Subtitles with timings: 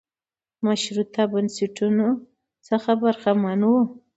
[0.65, 2.07] مشروطه بنسټونو
[2.67, 3.71] څخه برخمن و.